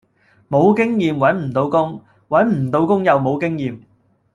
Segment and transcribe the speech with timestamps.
[0.49, 3.81] 無經驗搵唔到工，搵唔到工又無經驗